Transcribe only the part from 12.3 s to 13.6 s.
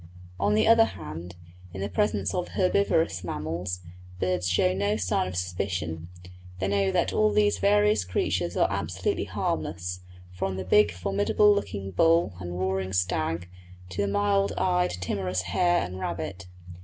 and roaring stag,